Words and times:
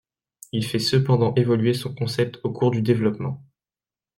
Il 0.51 0.65
fait 0.65 0.79
cependant 0.79 1.35
évoluer 1.35 1.75
son 1.75 1.93
concept 1.93 2.39
au 2.43 2.51
cours 2.51 2.71
du 2.71 2.81
développement. 2.81 3.43